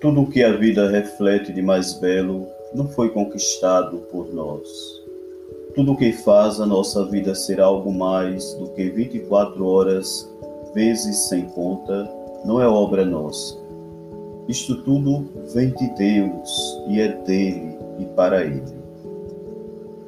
Tudo 0.00 0.22
o 0.22 0.26
que 0.26 0.42
a 0.42 0.56
vida 0.56 0.88
reflete 0.88 1.52
de 1.52 1.60
mais 1.60 1.92
belo 1.92 2.46
não 2.74 2.88
foi 2.88 3.10
conquistado 3.10 3.98
por 4.10 4.32
nós. 4.32 4.66
Tudo 5.74 5.92
o 5.92 5.96
que 5.96 6.10
faz 6.10 6.58
a 6.58 6.64
nossa 6.64 7.04
vida 7.04 7.34
ser 7.34 7.60
algo 7.60 7.92
mais 7.92 8.54
do 8.54 8.68
que 8.68 8.88
24 8.88 9.62
horas, 9.62 10.26
vezes 10.72 11.28
sem 11.28 11.42
conta, 11.50 12.10
não 12.46 12.62
é 12.62 12.66
obra 12.66 13.04
nossa. 13.04 13.58
Isto 14.48 14.82
tudo 14.84 15.28
vem 15.52 15.68
de 15.68 15.94
Deus 15.94 16.82
e 16.88 16.98
é 16.98 17.08
dele 17.08 17.76
e 17.98 18.06
para 18.06 18.42
ele. 18.42 18.80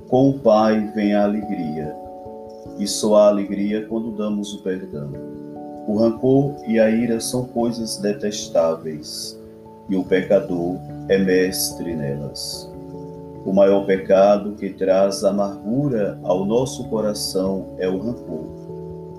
Com 0.09 0.31
o 0.31 0.39
Pai 0.39 0.91
vem 0.95 1.15
a 1.15 1.25
alegria, 1.25 1.95
e 2.79 2.87
só 2.87 3.17
há 3.17 3.29
alegria 3.29 3.85
quando 3.87 4.11
damos 4.13 4.55
o 4.55 4.63
perdão. 4.63 5.11
O 5.87 5.99
rancor 5.99 6.55
e 6.67 6.81
a 6.81 6.89
ira 6.89 7.21
são 7.21 7.45
coisas 7.45 7.99
detestáveis 7.99 9.42
e 9.93 9.97
o 9.97 10.03
pecador 10.03 10.79
é 11.11 11.19
mestre 11.19 11.95
nelas. 11.95 12.73
O 13.45 13.53
maior 13.53 13.85
pecado 13.85 14.53
que 14.53 14.71
traz 14.71 15.23
amargura 15.23 16.19
ao 16.23 16.47
nosso 16.47 16.89
coração 16.89 17.75
é 17.79 17.87
o 17.87 17.99
rancor. 17.99 18.47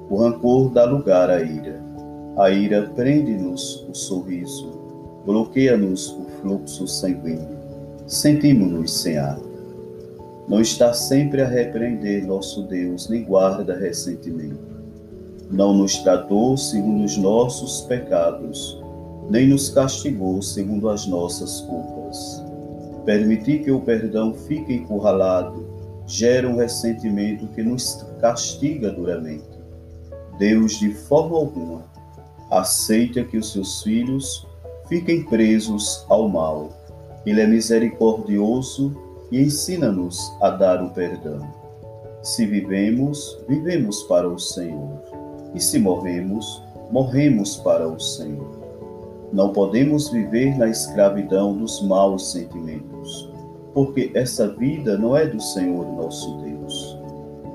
O 0.10 0.16
rancor 0.16 0.72
dá 0.72 0.86
lugar 0.86 1.30
à 1.30 1.44
ira. 1.44 1.80
A 2.38 2.50
ira 2.50 2.90
prende-nos 2.96 3.88
o 3.88 3.94
sorriso, 3.94 4.72
bloqueia-nos 5.28 6.10
o 6.10 6.26
fluxo 6.42 6.88
sanguíneo. 6.88 7.60
Sentimos-nos 8.08 8.92
sem 9.00 9.20
ar. 9.20 9.40
Não 10.48 10.60
está 10.60 10.92
sempre 10.92 11.44
a 11.44 11.48
repreender 11.48 12.26
nosso 12.26 12.64
Deus, 12.64 13.08
nem 13.10 13.24
guarda 13.24 13.78
ressentimento. 13.78 14.74
Não 15.52 15.72
nos 15.72 16.00
tratou 16.00 16.58
segundo 16.58 17.04
os 17.04 17.16
nossos 17.16 17.82
pecados, 17.82 18.83
nem 19.30 19.48
nos 19.48 19.70
castigou 19.70 20.42
segundo 20.42 20.90
as 20.90 21.06
nossas 21.06 21.62
culpas. 21.62 22.44
Permitir 23.06 23.64
que 23.64 23.72
o 23.72 23.82
perdão 23.82 24.34
fique 24.34 24.74
encurralado 24.74 25.74
gera 26.06 26.48
um 26.48 26.58
ressentimento 26.58 27.48
que 27.48 27.64
nos 27.64 28.06
castiga 28.20 28.92
duramente. 28.92 29.44
Deus, 30.38 30.80
de 30.80 30.94
forma 30.94 31.38
alguma, 31.38 31.84
aceita 32.50 33.24
que 33.24 33.38
os 33.38 33.52
seus 33.52 33.82
filhos 33.82 34.48
fiquem 34.88 35.24
presos 35.24 36.06
ao 36.10 36.28
mal. 36.28 36.70
Ele 37.26 37.42
é 37.42 37.48
misericordioso 37.48 38.96
e 39.32 39.42
ensina-nos 39.42 40.32
a 40.42 40.50
dar 40.50 40.84
o 40.84 40.90
perdão. 40.90 41.42
Se 42.22 42.46
vivemos, 42.46 43.38
vivemos 43.48 44.04
para 44.04 44.28
o 44.28 44.40
Senhor. 44.40 45.02
E 45.54 45.60
se 45.60 45.80
morremos, 45.80 46.62
morremos 46.92 47.58
para 47.58 47.88
o 47.88 48.00
Senhor. 48.00 48.63
Não 49.34 49.52
podemos 49.52 50.10
viver 50.10 50.56
na 50.60 50.68
escravidão 50.68 51.58
dos 51.58 51.82
maus 51.82 52.32
sentimentos, 52.32 53.32
porque 53.74 54.12
essa 54.14 54.48
vida 54.48 54.96
não 54.96 55.18
é 55.18 55.26
do 55.26 55.42
Senhor 55.42 55.92
nosso 55.92 56.38
Deus. 56.38 57.00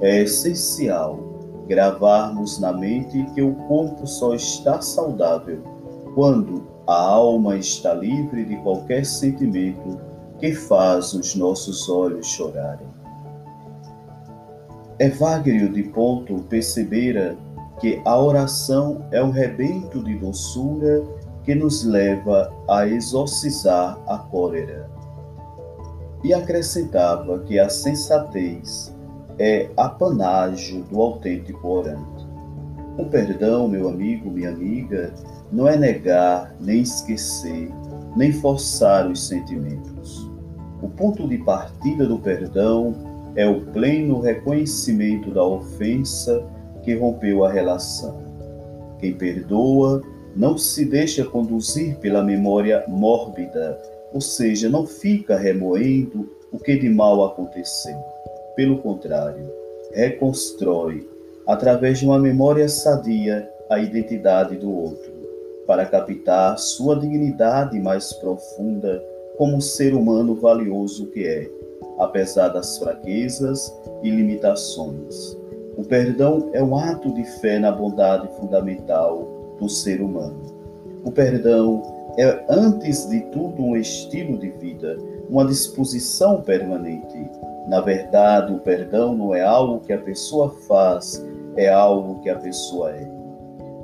É 0.01 0.23
essencial 0.23 1.21
gravarmos 1.69 2.59
na 2.59 2.73
mente 2.73 3.25
que 3.33 3.43
o 3.43 3.55
corpo 3.69 4.09
só 4.09 4.35
está 4.35 4.81
saudável 4.81 5.63
quando 6.17 6.67
a 6.85 7.01
alma 7.01 7.57
está 7.57 7.95
livre 7.95 8.45
de 8.45 8.57
qualquer 8.57 9.07
sentimento 9.07 10.01
que 10.41 10.53
faz 10.53 11.13
os 11.13 11.37
nossos 11.37 11.89
olhos 11.89 12.27
chorarem. 12.27 12.89
Evagrio 14.99 15.73
de 15.73 15.85
Ponto 15.85 16.43
percebera 16.49 17.37
que 17.79 18.03
a 18.05 18.21
oração 18.21 19.05
é 19.13 19.23
um 19.23 19.31
rebento 19.31 20.03
de 20.03 20.17
doçura 20.17 21.05
que 21.49 21.55
nos 21.55 21.83
leva 21.83 22.53
a 22.69 22.87
exorcizar 22.87 23.99
a 24.07 24.19
cólera. 24.19 24.87
E 26.23 26.35
acrescentava 26.35 27.39
que 27.39 27.59
a 27.59 27.71
sensatez 27.71 28.95
é 29.39 29.71
apanágio 29.75 30.83
do 30.83 31.01
autêntico 31.01 31.67
orante. 31.67 32.29
O 32.99 33.07
perdão, 33.07 33.67
meu 33.67 33.89
amigo, 33.89 34.31
minha 34.31 34.51
amiga, 34.51 35.15
não 35.51 35.67
é 35.67 35.75
negar, 35.75 36.55
nem 36.61 36.83
esquecer, 36.83 37.71
nem 38.15 38.31
forçar 38.31 39.11
os 39.11 39.27
sentimentos. 39.27 40.31
O 40.83 40.89
ponto 40.91 41.27
de 41.27 41.39
partida 41.39 42.05
do 42.05 42.19
perdão 42.19 42.95
é 43.35 43.49
o 43.49 43.63
pleno 43.73 44.21
reconhecimento 44.21 45.31
da 45.31 45.43
ofensa 45.43 46.45
que 46.83 46.95
rompeu 46.95 47.43
a 47.43 47.51
relação. 47.51 48.21
Quem 48.99 49.15
perdoa 49.15 50.03
não 50.39 50.57
se 50.57 50.85
deixa 50.85 51.25
conduzir 51.25 51.97
pela 51.97 52.23
memória 52.23 52.85
mórbida, 52.87 53.77
ou 54.15 54.21
seja, 54.21 54.69
não 54.69 54.87
fica 54.87 55.37
remoendo 55.37 56.31
o 56.53 56.61
que 56.61 56.79
de 56.79 56.89
mal 56.89 57.25
aconteceu. 57.25 57.97
Pelo 58.55 58.79
contrário, 58.79 59.51
reconstrói, 59.93 61.09
através 61.45 61.99
de 61.99 62.07
uma 62.07 62.21
memória 62.21 62.69
sadia, 62.69 63.51
a 63.69 63.81
identidade 63.81 64.55
do 64.55 64.73
outro, 64.73 65.13
para 65.67 65.85
captar 65.85 66.57
sua 66.57 66.95
dignidade 66.95 67.79
mais 67.81 68.13
profunda 68.13 69.03
como 69.37 69.61
ser 69.61 69.93
humano 69.93 70.37
valioso 70.37 71.07
que 71.07 71.27
é, 71.27 71.51
apesar 71.99 72.49
das 72.49 72.79
fraquezas 72.79 73.77
e 74.05 74.09
limitações. 74.09 75.37
O 75.77 75.83
perdão 75.83 76.49
é 76.53 76.63
um 76.63 76.77
ato 76.77 77.13
de 77.13 77.25
fé 77.41 77.59
na 77.59 77.73
bondade 77.73 78.29
fundamental 78.37 79.38
do 79.59 79.69
ser 79.69 80.01
humano. 80.01 80.37
O 81.05 81.11
perdão 81.11 81.83
é, 82.19 82.45
antes 82.49 83.09
de 83.09 83.21
tudo, 83.31 83.63
um 83.63 83.77
estilo 83.77 84.37
de 84.39 84.51
vida, 84.51 84.99
uma 85.31 85.45
disposição 85.45 86.43
permanente. 86.43 87.17
Na 87.69 87.81
verdade, 87.81 88.53
o 88.53 88.59
perdão 88.59 89.15
não 89.15 89.33
é 89.33 89.43
algo 89.43 89.81
que 89.81 89.93
a 89.93 89.99
pessoa 89.99 90.51
faz, 90.67 91.25
é 91.57 91.69
algo 91.69 92.21
que 92.21 92.29
a 92.29 92.37
pessoa 92.37 92.91
é. 92.91 93.09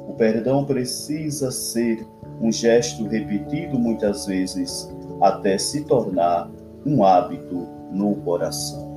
O 0.08 0.14
perdão 0.14 0.64
precisa 0.64 1.52
ser 1.52 2.04
um 2.40 2.50
gesto 2.50 3.06
repetido 3.06 3.78
muitas 3.78 4.26
vezes 4.26 4.92
até 5.20 5.56
se 5.56 5.84
tornar 5.84 6.50
um 6.84 7.04
hábito 7.04 7.68
no 7.92 8.16
coração. 8.16 8.93